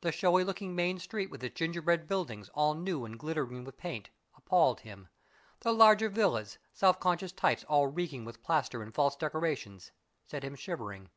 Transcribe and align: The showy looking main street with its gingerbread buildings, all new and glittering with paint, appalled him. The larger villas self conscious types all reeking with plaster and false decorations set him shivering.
The 0.00 0.10
showy 0.10 0.42
looking 0.42 0.74
main 0.74 0.98
street 0.98 1.30
with 1.30 1.44
its 1.44 1.54
gingerbread 1.54 2.08
buildings, 2.08 2.50
all 2.54 2.74
new 2.74 3.04
and 3.04 3.16
glittering 3.16 3.62
with 3.62 3.76
paint, 3.76 4.10
appalled 4.36 4.80
him. 4.80 5.06
The 5.60 5.72
larger 5.72 6.08
villas 6.08 6.58
self 6.72 6.98
conscious 6.98 7.30
types 7.30 7.62
all 7.68 7.86
reeking 7.86 8.24
with 8.24 8.42
plaster 8.42 8.82
and 8.82 8.92
false 8.92 9.14
decorations 9.14 9.92
set 10.24 10.42
him 10.42 10.56
shivering. 10.56 11.10